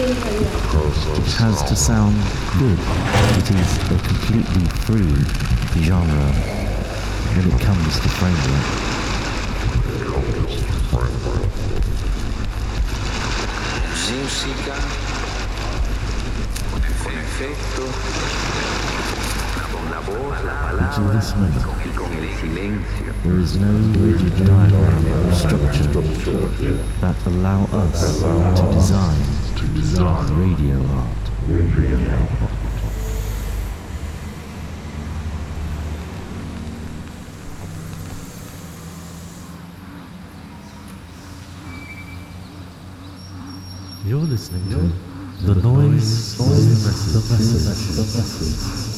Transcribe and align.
It 0.00 1.32
has 1.42 1.60
to 1.64 1.74
sound 1.74 2.14
good. 2.56 2.78
It 3.34 3.50
is 3.50 3.78
a 3.90 3.98
completely 4.06 4.64
free 4.86 5.10
genre 5.82 6.30
when 7.34 7.50
it 7.50 7.60
comes 7.60 7.98
to 7.98 8.08
framework. 8.08 8.66
Música, 14.08 14.76
con 17.02 17.12
efectos, 17.18 17.90
con 19.72 19.84
la 19.90 20.00
voz, 20.00 20.44
la 20.44 20.54
palabra 20.62 21.20
this 21.20 21.34
moment, 21.34 21.56
y 21.84 21.90
con 21.96 22.12
el 22.12 22.28
silencio. 22.38 23.12
there 23.24 23.38
is 23.40 23.56
no 23.56 23.72
rigid 23.98 24.46
diagram 24.46 25.06
or 25.26 25.32
structure 25.32 25.88
that 27.00 27.16
allow 27.26 27.64
us 27.72 28.20
to 28.54 28.62
design 28.72 29.37
to 29.58 29.66
design 29.74 30.26
Radio. 30.38 30.78
Radio. 31.48 31.98
You're 44.04 44.20
listening 44.20 44.70
to 44.70 44.76
The 45.44 45.60
Noise, 45.60 46.38
the 46.38 46.44
noise, 46.44 46.78
the 46.78 46.84
message. 46.86 47.12
The 47.12 47.34
message. 47.34 47.96
The 47.96 48.02
message. 48.02 48.97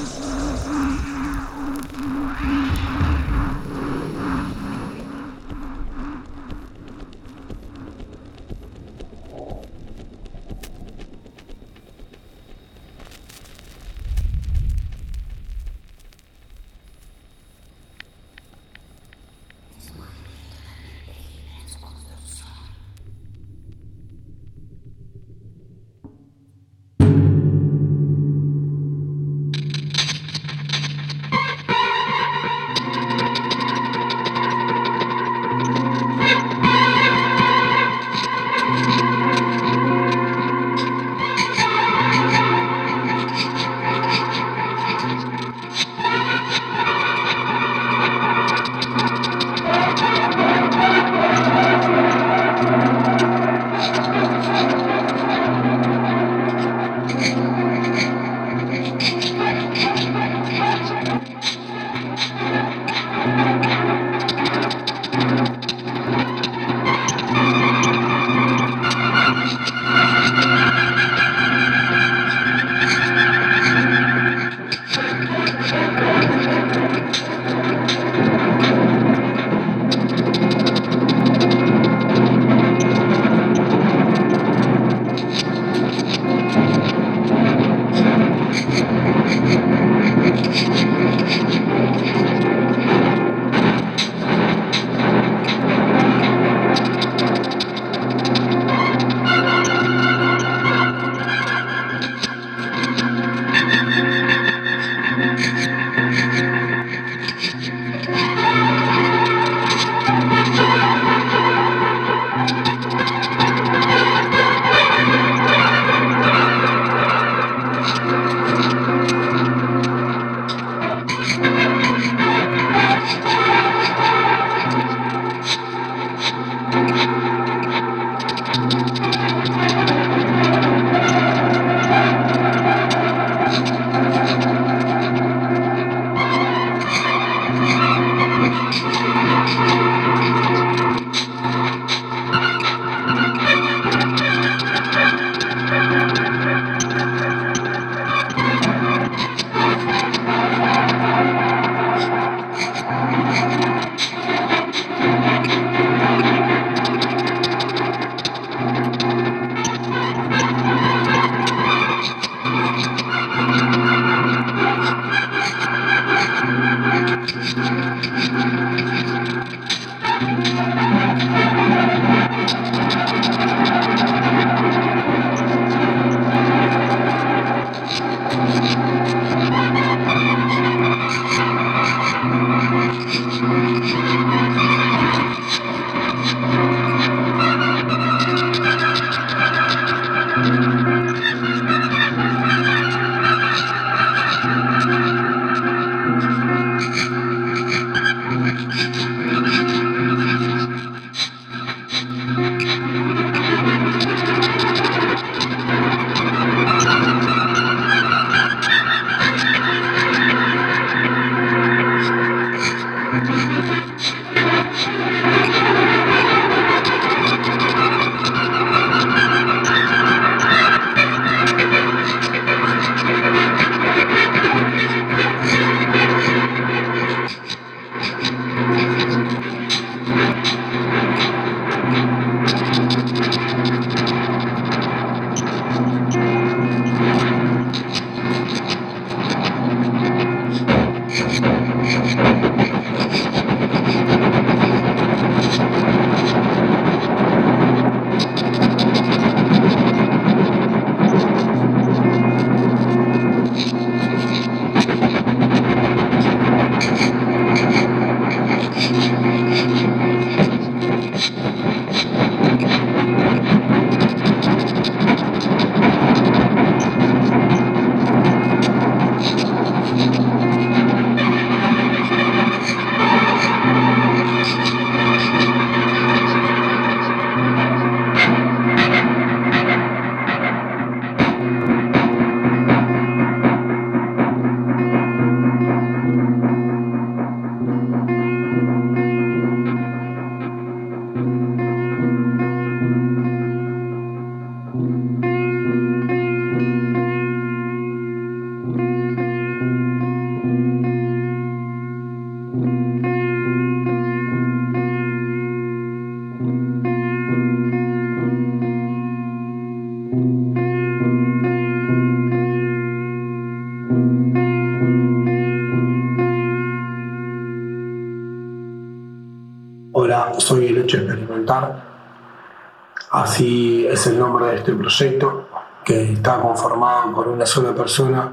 Este 324.53 324.73
proyecto, 324.73 325.47
que 325.83 326.13
está 326.13 326.39
conformado 326.39 327.13
por 327.13 327.27
una 327.27 327.45
sola 327.45 327.73
persona, 327.73 328.31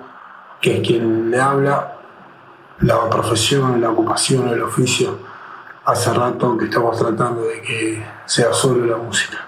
que 0.60 0.76
es 0.76 0.86
quien 0.86 1.30
le 1.30 1.40
habla, 1.40 1.94
la 2.80 3.08
profesión, 3.08 3.80
la 3.80 3.90
ocupación, 3.90 4.48
el 4.48 4.62
oficio. 4.62 5.18
Hace 5.84 6.12
rato 6.12 6.56
que 6.58 6.66
estamos 6.66 6.98
tratando 6.98 7.42
de 7.42 7.62
que 7.62 8.06
sea 8.26 8.52
solo 8.52 8.84
la 8.84 8.96
música. 8.96 9.38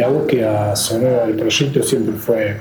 La 0.00 0.08
búsqueda 0.08 0.74
sonora 0.74 1.26
del 1.26 1.36
proyecto 1.36 1.82
siempre 1.82 2.14
fue 2.14 2.56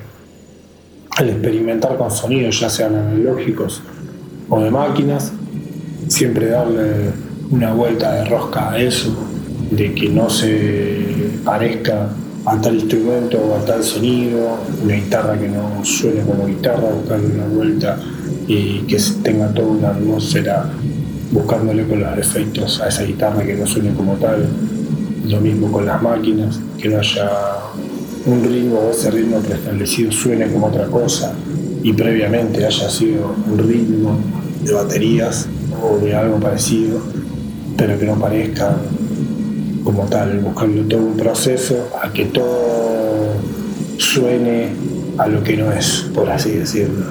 el 1.21 1.29
experimentar 1.29 1.95
con 1.95 2.11
sonidos, 2.11 2.59
ya 2.59 2.69
sean 2.69 2.95
analógicos 2.95 3.81
o 4.49 4.59
de 4.59 4.69
máquinas, 4.69 5.31
siempre 6.09 6.47
darle 6.47 7.11
una 7.49 7.71
vuelta 7.71 8.11
de 8.13 8.25
rosca 8.25 8.71
a 8.71 8.77
eso, 8.77 9.15
de 9.71 9.93
que 9.93 10.09
no 10.09 10.29
se 10.29 11.31
parezca 11.45 12.09
a 12.45 12.59
tal 12.59 12.75
instrumento 12.75 13.39
o 13.39 13.55
a 13.55 13.63
tal 13.63 13.83
sonido, 13.83 14.57
una 14.83 14.95
guitarra 14.95 15.39
que 15.39 15.47
no 15.47 15.85
suene 15.85 16.21
como 16.23 16.45
guitarra, 16.45 16.89
buscarle 16.89 17.27
una 17.35 17.47
vuelta 17.47 17.99
y 18.47 18.79
que 18.79 18.97
tenga 19.23 19.47
toda 19.53 19.67
una 19.67 19.89
atmósfera 19.89 20.69
buscándole 21.31 21.87
con 21.87 22.01
los 22.01 22.17
efectos 22.17 22.81
a 22.81 22.89
esa 22.89 23.03
guitarra 23.03 23.43
que 23.43 23.55
no 23.55 23.65
suene 23.65 23.93
como 23.93 24.15
tal. 24.15 24.45
Lo 25.29 25.39
mismo 25.39 25.71
con 25.71 25.85
las 25.85 26.01
máquinas, 26.01 26.59
que 26.81 26.89
no 26.89 26.97
haya 26.97 27.29
un 28.25 28.43
ritmo 28.43 28.79
o 28.79 28.91
ese 28.91 29.11
ritmo 29.11 29.37
preestablecido 29.39 30.11
suene 30.11 30.51
como 30.51 30.67
otra 30.67 30.87
cosa. 30.87 31.33
y 31.81 31.93
previamente 31.93 32.65
haya 32.65 32.89
sido 32.89 33.33
un 33.49 33.57
ritmo 33.57 34.17
de 34.63 34.73
baterías 34.73 35.47
o 35.81 35.97
de 35.97 36.13
algo 36.13 36.37
parecido, 36.37 36.99
pero 37.77 37.97
que 37.97 38.05
no 38.05 38.15
parezca 38.15 38.75
como 39.83 40.03
tal, 40.07 40.39
buscarlo 40.39 40.83
todo 40.83 40.99
un 40.99 41.15
proceso 41.15 41.87
a 42.03 42.11
que 42.11 42.25
todo 42.25 43.33
suene 43.97 44.71
a 45.17 45.27
lo 45.27 45.41
que 45.41 45.55
no 45.55 45.71
es, 45.71 46.09
por 46.13 46.29
así 46.29 46.51
decirlo. 46.51 47.05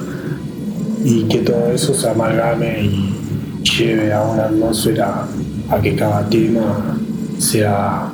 Y 1.03 1.23
que 1.23 1.39
todo 1.39 1.71
eso 1.73 1.93
se 1.93 2.09
amalgame 2.09 2.83
y 2.83 3.15
lleve 3.63 4.13
a 4.13 4.21
una 4.21 4.45
atmósfera 4.45 5.25
a 5.69 5.81
que 5.81 5.95
cada 5.95 6.29
tema 6.29 6.98
sea 7.39 8.11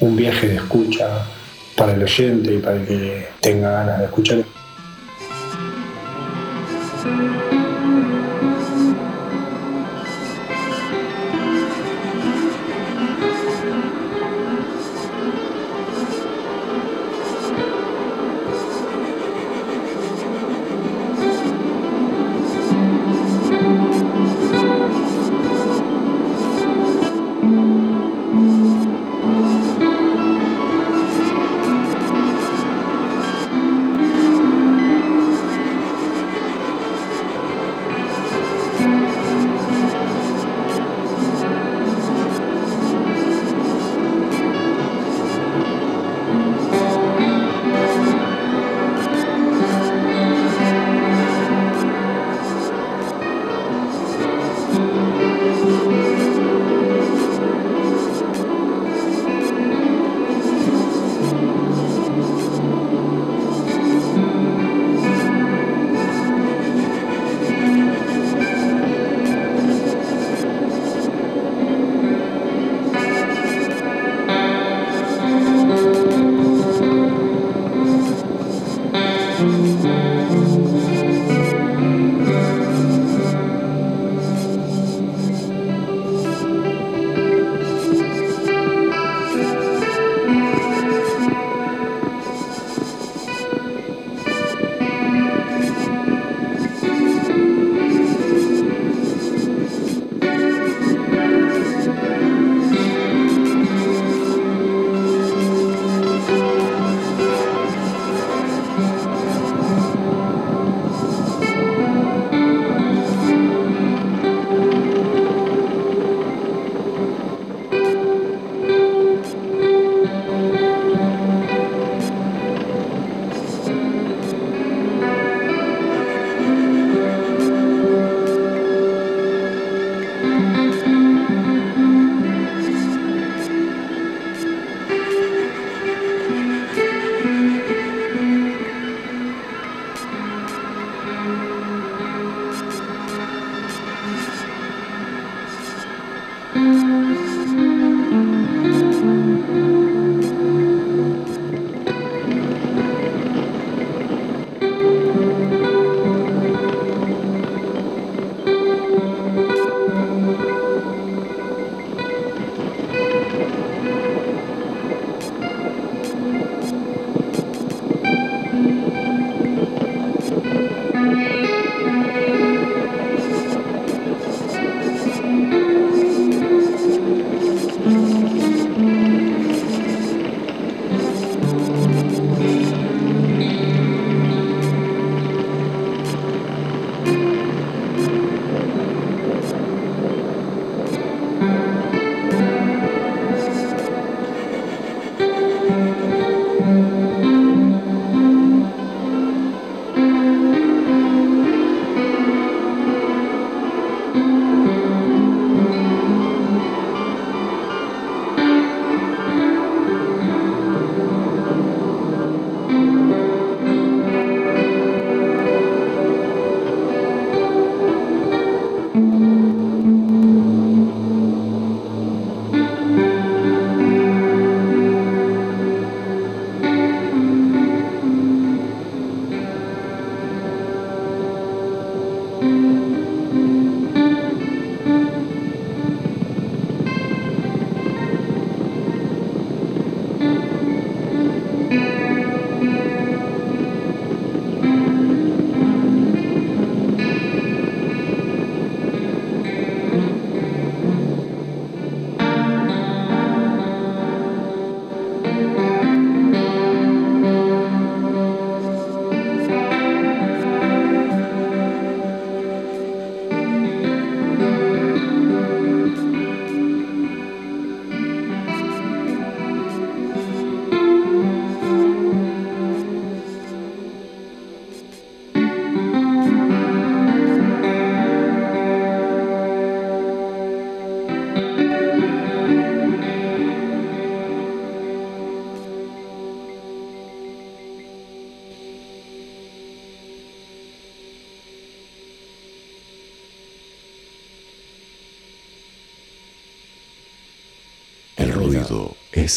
un 0.00 0.16
viaje 0.16 0.48
de 0.48 0.56
escucha 0.56 1.08
para 1.76 1.94
el 1.94 2.02
oyente 2.02 2.54
y 2.54 2.58
para 2.58 2.76
el 2.76 2.86
que 2.86 3.28
tenga 3.40 3.70
ganas 3.70 3.98
de 3.98 4.04
escuchar. 4.06 4.44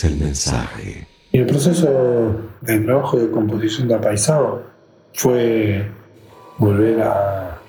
El 0.04 0.18
mensaje. 0.18 1.08
Y 1.32 1.40
el 1.40 1.46
proceso 1.46 2.36
de 2.62 2.80
trabajo 2.80 3.18
de 3.18 3.30
composición 3.30 3.88
de 3.88 3.96
apaisado 3.96 4.64
fue 5.14 5.90
volver 6.58 7.02
a, 7.02 7.60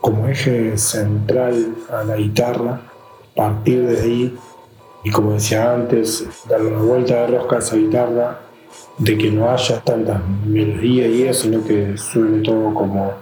como 0.00 0.28
eje 0.28 0.76
central 0.78 1.74
a 1.90 2.04
la 2.04 2.16
guitarra, 2.16 2.80
partir 3.34 3.86
de 3.86 4.00
ahí 4.00 4.38
y 5.04 5.10
como 5.10 5.32
decía 5.32 5.74
antes, 5.74 6.26
darle 6.48 6.68
una 6.68 6.82
vuelta 6.82 7.14
de 7.14 7.26
rosca 7.26 7.56
a 7.56 7.58
esa 7.58 7.76
guitarra, 7.76 8.40
de 8.96 9.18
que 9.18 9.30
no 9.30 9.50
haya 9.50 9.80
tanta 9.80 10.20
melodía 10.46 11.06
y 11.06 11.24
eso, 11.24 11.42
sino 11.42 11.62
que 11.62 11.96
suene 11.98 12.42
todo 12.42 12.72
como 12.72 13.12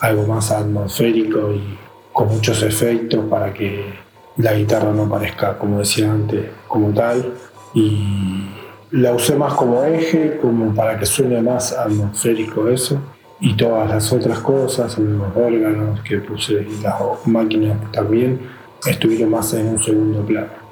algo 0.00 0.26
más 0.26 0.52
atmosférico 0.52 1.52
y 1.52 1.78
con 2.12 2.28
muchos 2.28 2.62
efectos 2.62 3.24
para 3.28 3.52
que 3.52 3.92
la 4.36 4.54
guitarra 4.54 4.92
no 4.92 5.08
parezca, 5.08 5.58
como 5.58 5.80
decía 5.80 6.12
antes, 6.12 6.46
como 6.68 6.90
tal 6.90 7.32
y 7.74 8.48
la 8.90 9.14
usé 9.14 9.34
más 9.36 9.54
como 9.54 9.82
eje, 9.84 10.38
como 10.40 10.74
para 10.74 10.98
que 10.98 11.06
suene 11.06 11.40
más 11.40 11.72
atmosférico 11.72 12.68
eso. 12.68 13.00
Y 13.40 13.56
todas 13.56 13.88
las 13.88 14.12
otras 14.12 14.38
cosas, 14.38 14.96
los 14.98 15.36
órganos 15.36 16.00
que 16.02 16.18
puse 16.18 16.66
y 16.68 16.80
las 16.82 16.94
máquinas 17.26 17.90
también, 17.90 18.40
estuvieron 18.86 19.30
más 19.30 19.52
en 19.54 19.68
un 19.68 19.78
segundo 19.80 20.24
plano. 20.24 20.62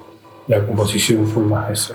La 0.46 0.64
composición 0.64 1.26
fue 1.26 1.42
más 1.42 1.70
eso. 1.70 1.94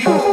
control. 0.00 0.25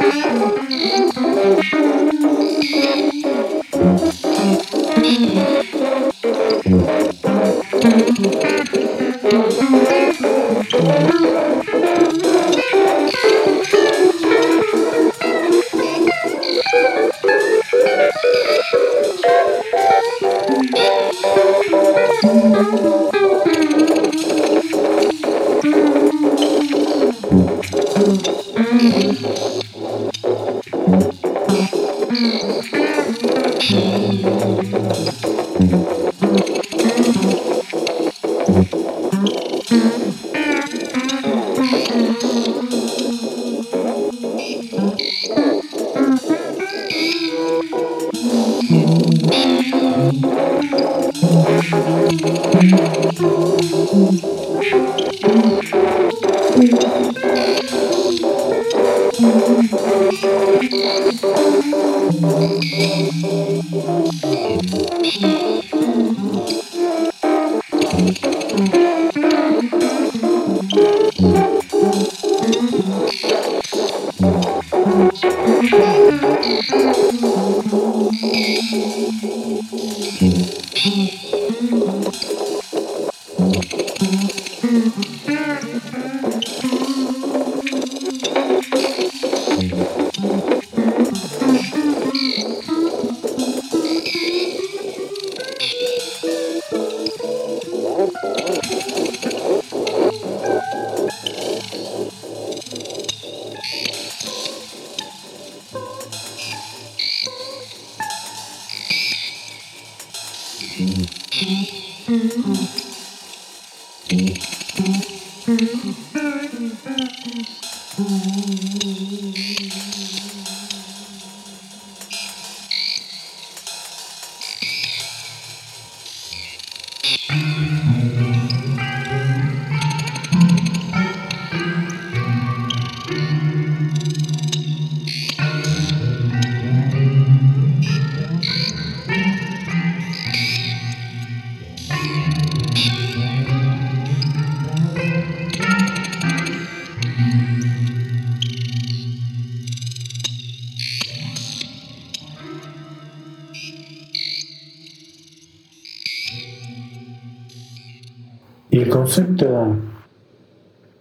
Mm-hmm. 112.06 112.83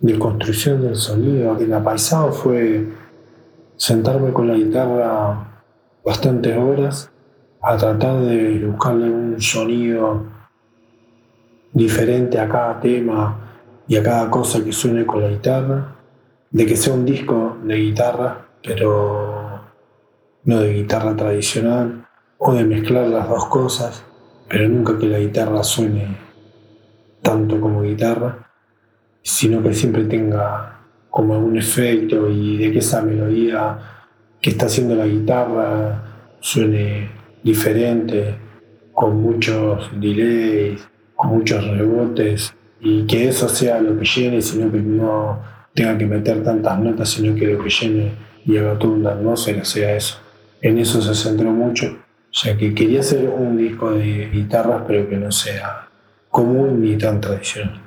De 0.00 0.18
construcción 0.18 0.82
del 0.82 0.96
sonido 0.96 1.58
en 1.60 1.72
apaisado 1.72 2.32
fue 2.32 2.86
sentarme 3.76 4.32
con 4.32 4.48
la 4.48 4.54
guitarra 4.54 5.62
bastantes 6.04 6.56
horas 6.56 7.10
a 7.62 7.76
tratar 7.76 8.20
de 8.20 8.64
buscarle 8.66 9.08
un 9.08 9.40
sonido 9.40 10.24
diferente 11.72 12.38
a 12.38 12.48
cada 12.48 12.80
tema 12.80 13.38
y 13.86 13.96
a 13.96 14.02
cada 14.02 14.30
cosa 14.30 14.64
que 14.64 14.72
suene 14.72 15.06
con 15.06 15.22
la 15.22 15.28
guitarra, 15.28 15.96
de 16.50 16.66
que 16.66 16.76
sea 16.76 16.94
un 16.94 17.04
disco 17.04 17.56
de 17.62 17.76
guitarra, 17.76 18.46
pero 18.62 19.60
no 20.44 20.60
de 20.60 20.74
guitarra 20.74 21.14
tradicional, 21.16 22.06
o 22.38 22.52
de 22.52 22.64
mezclar 22.64 23.06
las 23.06 23.28
dos 23.28 23.46
cosas, 23.46 24.04
pero 24.48 24.68
nunca 24.68 24.98
que 24.98 25.06
la 25.06 25.18
guitarra 25.18 25.62
suene 25.62 26.31
tanto 27.22 27.60
como 27.60 27.82
guitarra, 27.82 28.50
sino 29.22 29.62
que 29.62 29.72
siempre 29.72 30.04
tenga 30.04 30.80
como 31.08 31.34
algún 31.34 31.56
efecto 31.56 32.28
y 32.28 32.56
de 32.58 32.72
que 32.72 32.78
esa 32.78 33.02
melodía 33.02 33.78
que 34.40 34.50
está 34.50 34.66
haciendo 34.66 34.94
la 34.94 35.06
guitarra 35.06 36.02
suene 36.40 37.10
diferente, 37.42 38.34
con 38.92 39.22
muchos 39.22 39.90
delays, 39.98 40.86
con 41.14 41.30
muchos 41.30 41.64
rebotes, 41.66 42.54
y 42.80 43.06
que 43.06 43.28
eso 43.28 43.48
sea 43.48 43.80
lo 43.80 43.96
que 43.98 44.04
llene, 44.04 44.42
sino 44.42 44.70
que 44.70 44.78
no 44.78 45.40
tenga 45.74 45.96
que 45.96 46.06
meter 46.06 46.42
tantas 46.42 46.78
notas, 46.80 47.08
sino 47.10 47.34
que 47.34 47.46
lo 47.46 47.62
que 47.62 47.70
llene 47.70 48.12
y 48.44 48.56
haga 48.56 48.78
toda 48.78 48.94
una 48.94 49.10
atmósfera 49.10 49.64
sea 49.64 49.94
eso. 49.96 50.18
En 50.60 50.78
eso 50.78 51.00
se 51.00 51.14
centró 51.14 51.50
mucho, 51.52 51.98
ya 52.32 52.56
que 52.56 52.74
quería 52.74 53.00
hacer 53.00 53.28
un 53.28 53.56
disco 53.56 53.92
de 53.92 54.28
guitarras, 54.30 54.82
pero 54.86 55.08
que 55.08 55.16
no 55.16 55.30
sea 55.30 55.88
común 56.32 56.80
ni 56.80 56.96
tan 56.96 57.20
tradicional. 57.20 57.78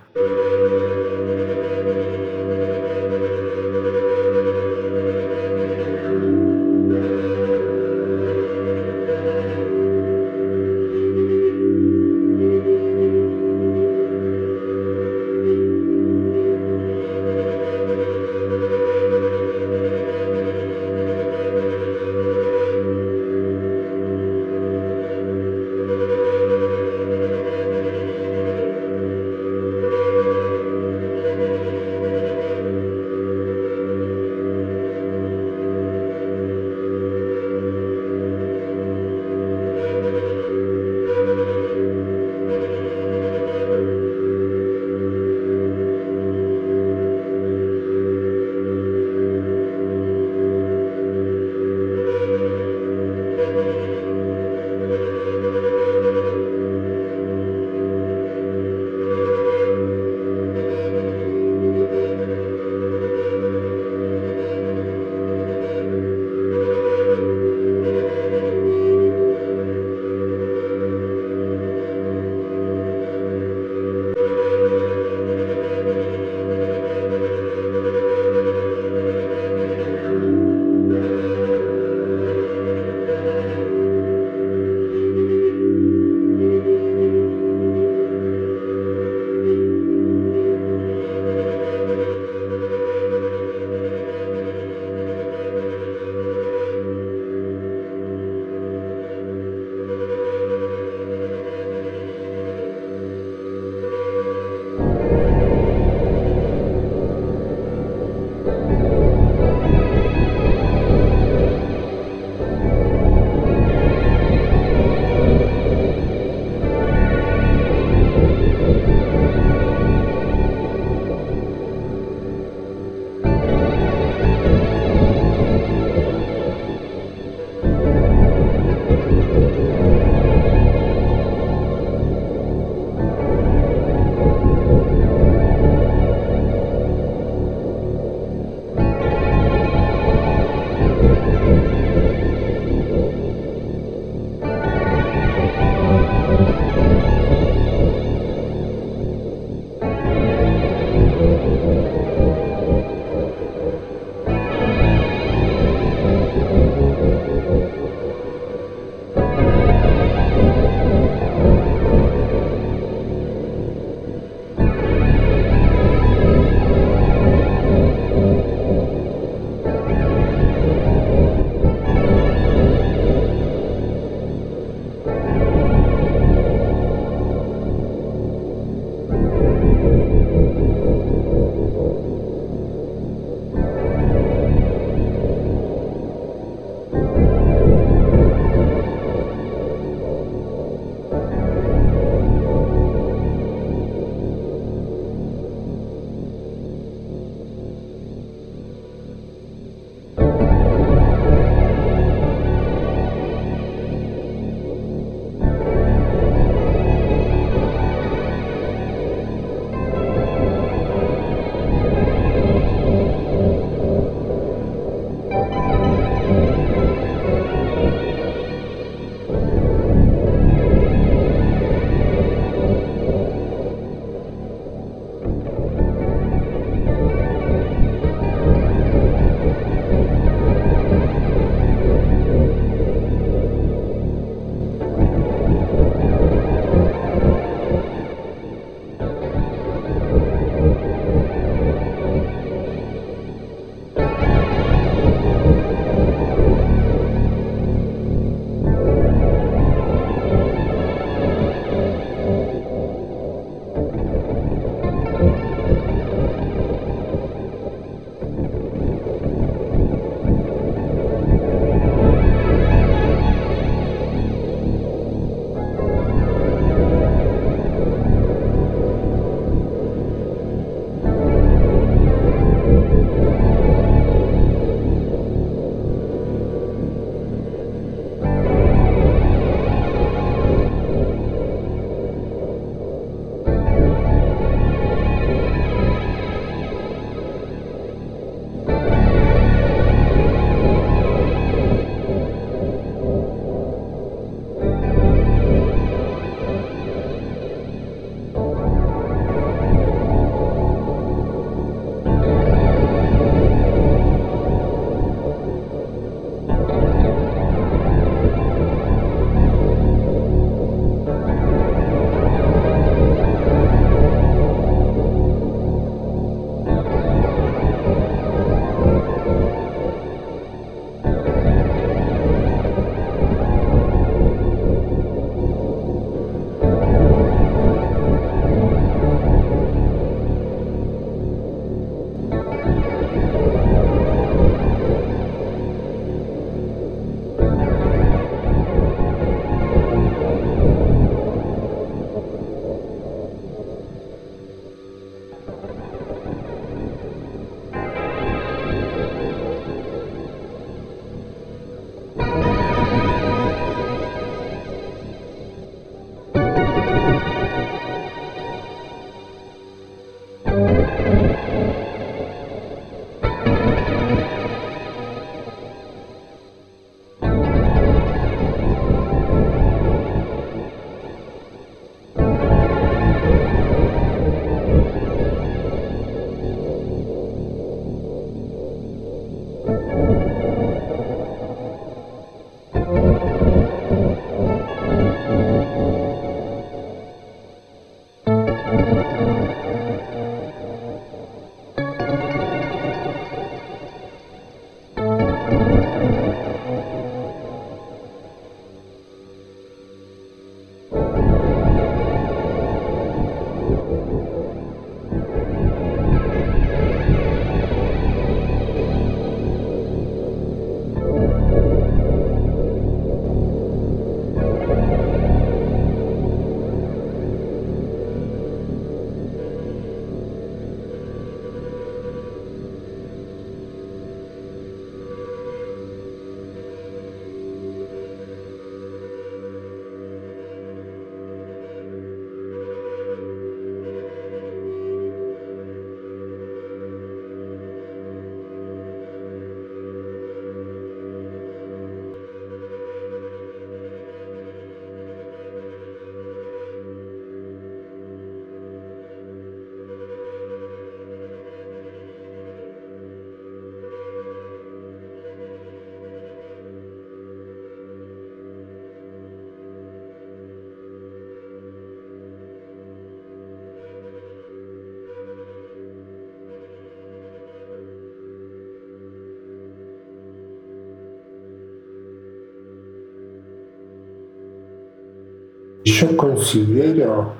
Yo 475.96 476.18
considero 476.18 477.34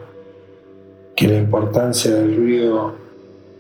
que 1.14 1.28
la 1.28 1.36
importancia 1.36 2.14
del 2.16 2.38
ruido 2.38 2.94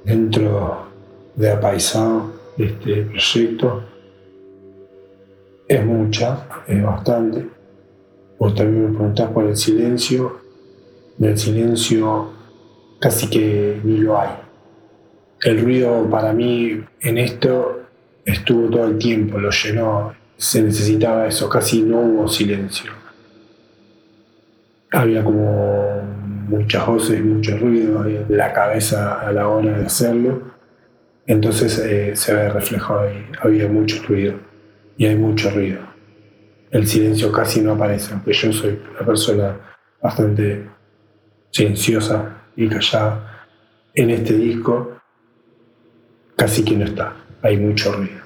dentro 0.05 0.87
de 1.35 1.51
Apaisado, 1.51 2.31
de 2.55 2.65
este 2.65 3.01
proyecto, 3.01 3.83
es 5.67 5.85
mucha, 5.85 6.63
es 6.65 6.81
bastante. 6.81 7.45
Vos 8.39 8.55
también 8.55 8.91
me 8.91 8.97
preguntás 8.97 9.31
por 9.31 9.45
el 9.45 9.57
silencio. 9.57 10.39
Del 11.17 11.37
silencio 11.37 12.29
casi 12.99 13.29
que 13.29 13.81
ni 13.83 13.97
lo 13.97 14.17
hay. 14.17 14.29
El 15.41 15.61
ruido 15.61 16.09
para 16.09 16.31
mí 16.31 16.81
en 17.01 17.17
esto 17.17 17.81
estuvo 18.23 18.69
todo 18.69 18.85
el 18.85 18.97
tiempo, 18.97 19.39
lo 19.39 19.49
llenó. 19.51 20.13
Se 20.37 20.61
necesitaba 20.61 21.27
eso, 21.27 21.49
casi 21.49 21.81
no 21.81 21.99
hubo 21.99 22.27
silencio. 22.29 23.04
Había 24.95 25.23
como 25.25 26.01
muchas 26.47 26.85
voces, 26.87 27.21
mucho 27.23 27.57
ruido 27.57 28.05
la 28.29 28.53
cabeza 28.53 29.19
a 29.19 29.31
la 29.33 29.49
hora 29.49 29.77
de 29.77 29.85
hacerlo. 29.85 30.41
Entonces 31.27 31.77
eh, 31.79 32.15
se 32.15 32.33
ve 32.33 32.49
reflejado 32.49 33.01
ahí. 33.01 33.25
Había 33.41 33.67
mucho 33.67 34.01
ruido 34.07 34.35
y 34.97 35.05
hay 35.05 35.17
mucho 35.17 35.49
ruido. 35.49 35.81
El 36.71 36.87
silencio 36.87 37.29
casi 37.31 37.61
no 37.61 37.73
aparece, 37.73 38.13
aunque 38.13 38.31
yo 38.31 38.53
soy 38.53 38.79
una 38.91 39.05
persona 39.05 39.57
bastante 40.01 40.65
silenciosa 41.51 42.43
y 42.55 42.69
callada. 42.69 43.47
En 43.93 44.09
este 44.11 44.33
disco 44.33 44.93
casi 46.37 46.63
que 46.63 46.75
no 46.75 46.85
está, 46.85 47.15
hay 47.41 47.57
mucho 47.57 47.91
ruido. 47.91 48.24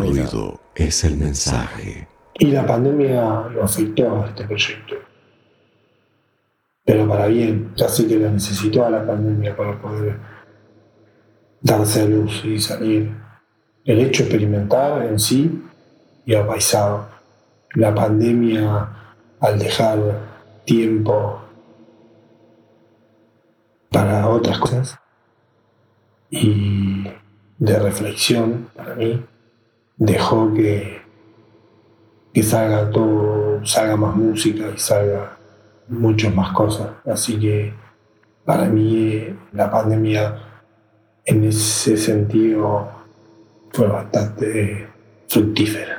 Ruido 0.00 0.60
es 0.74 1.04
el 1.04 1.16
mensaje. 1.16 2.08
Y 2.34 2.46
la 2.46 2.66
pandemia 2.66 3.48
lo 3.52 3.64
afectó 3.64 4.22
a 4.22 4.28
este 4.28 4.44
proyecto. 4.44 4.96
Pero 6.84 7.06
para 7.08 7.26
bien, 7.26 7.72
casi 7.76 8.06
que 8.06 8.16
la 8.16 8.30
necesitó 8.30 8.84
a 8.84 8.90
la 8.90 9.06
pandemia 9.06 9.56
para 9.56 9.80
poder 9.80 10.16
darse 11.60 12.02
a 12.02 12.06
luz 12.06 12.44
y 12.44 12.58
salir. 12.58 13.14
El 13.84 14.00
hecho 14.00 14.22
experimental 14.22 15.06
en 15.06 15.18
sí 15.18 15.62
y 16.24 16.34
apaisado. 16.34 17.08
La 17.74 17.94
pandemia 17.94 18.88
al 19.38 19.58
dejar 19.58 19.98
tiempo 20.64 21.40
para 23.90 24.28
otras 24.28 24.58
cosas 24.58 24.98
y 26.30 27.04
de 27.58 27.78
reflexión 27.78 28.68
para 28.74 28.94
mí 28.94 29.24
dejó 30.00 30.52
que, 30.54 30.98
que 32.32 32.42
salga 32.42 32.90
todo, 32.90 33.64
salga 33.64 33.96
más 33.96 34.16
música 34.16 34.64
y 34.74 34.78
salga 34.78 35.36
muchas 35.88 36.34
más 36.34 36.52
cosas. 36.52 36.88
Así 37.06 37.38
que 37.38 37.72
para 38.44 38.64
mí 38.64 39.28
la 39.52 39.70
pandemia 39.70 40.36
en 41.24 41.44
ese 41.44 41.96
sentido 41.96 42.88
fue 43.72 43.86
bastante 43.86 44.88
fructífera. 45.28 45.89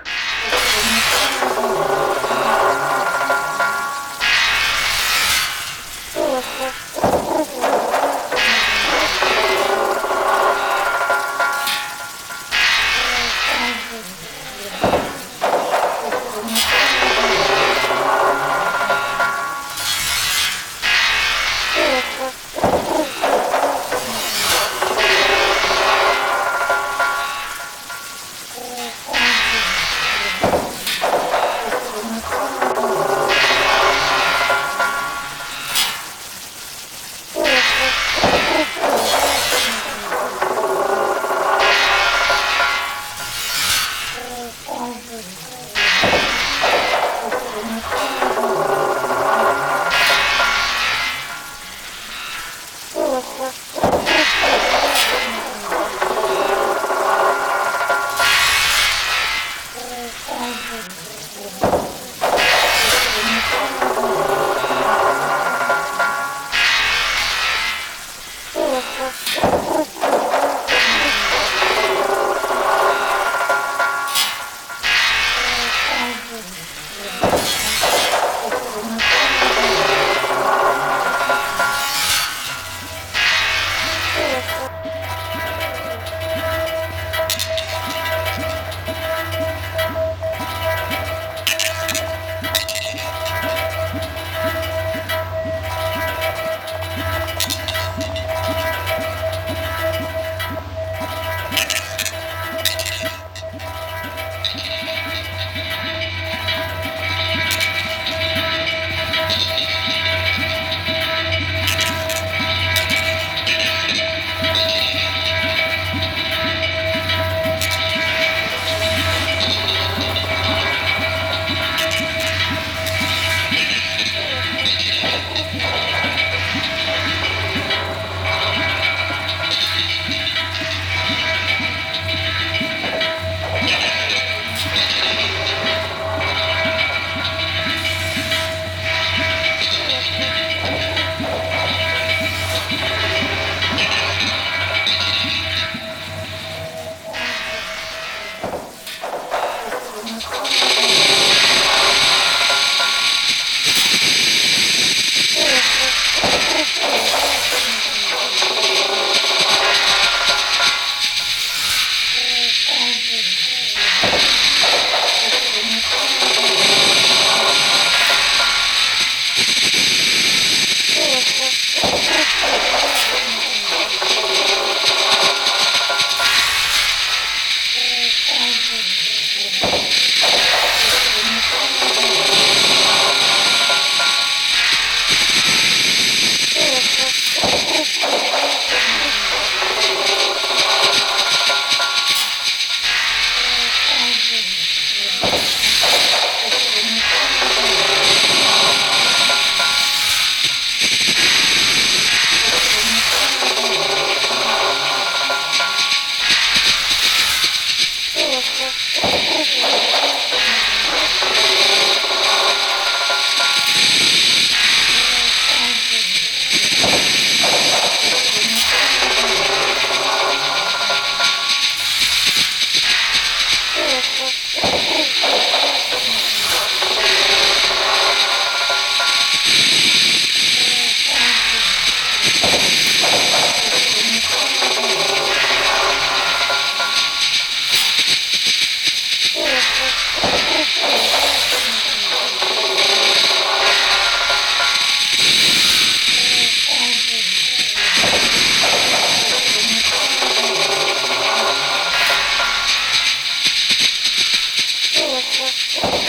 Thank 255.24 255.94
you. 255.94 256.01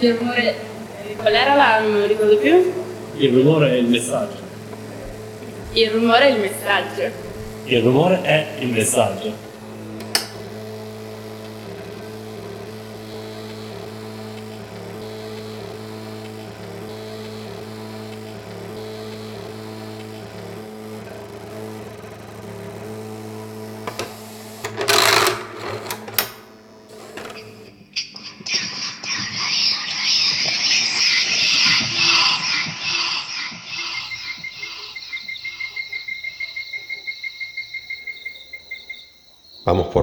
Il 0.00 0.14
rumore. 0.14 0.54
Qual 1.16 1.34
era 1.34 1.54
la. 1.54 1.80
non 1.80 2.06
ricordo 2.06 2.36
più? 2.38 2.72
Il 3.16 3.32
rumore 3.34 3.70
è 3.70 3.74
il 3.74 3.86
messaggio. 3.86 4.38
Il 5.72 5.90
rumore 5.90 6.20
è 6.20 6.30
il 6.30 6.40
messaggio. 6.40 7.10
Il 7.64 7.82
rumore 7.82 8.22
è 8.22 8.46
il 8.60 8.68
messaggio. 8.68 9.49